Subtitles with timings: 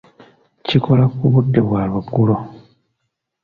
[0.65, 2.35] Kikola ku budde bwa lwaggulo.